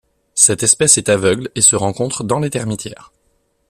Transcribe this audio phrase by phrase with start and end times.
[0.33, 3.13] Cette espèce est aveugle et se rencontre dans les termitières.